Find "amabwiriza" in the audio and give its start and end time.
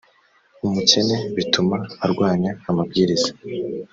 2.69-3.31